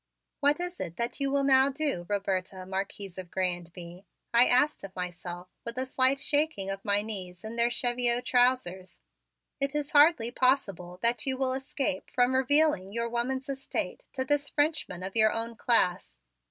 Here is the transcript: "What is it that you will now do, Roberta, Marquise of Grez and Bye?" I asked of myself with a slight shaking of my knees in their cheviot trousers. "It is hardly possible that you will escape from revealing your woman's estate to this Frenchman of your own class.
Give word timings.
"What 0.39 0.59
is 0.59 0.79
it 0.79 0.97
that 0.97 1.19
you 1.19 1.29
will 1.29 1.43
now 1.43 1.69
do, 1.69 2.07
Roberta, 2.09 2.65
Marquise 2.65 3.19
of 3.19 3.29
Grez 3.29 3.53
and 3.57 3.71
Bye?" 3.71 4.03
I 4.33 4.47
asked 4.47 4.83
of 4.83 4.95
myself 4.95 5.47
with 5.63 5.77
a 5.77 5.85
slight 5.85 6.19
shaking 6.19 6.71
of 6.71 6.83
my 6.83 7.03
knees 7.03 7.43
in 7.43 7.55
their 7.55 7.69
cheviot 7.69 8.25
trousers. 8.25 8.99
"It 9.59 9.75
is 9.75 9.91
hardly 9.91 10.31
possible 10.31 10.97
that 11.03 11.27
you 11.27 11.37
will 11.37 11.53
escape 11.53 12.09
from 12.09 12.33
revealing 12.33 12.91
your 12.91 13.09
woman's 13.09 13.47
estate 13.47 14.01
to 14.13 14.25
this 14.25 14.49
Frenchman 14.49 15.03
of 15.03 15.15
your 15.15 15.31
own 15.31 15.55
class. 15.55 16.19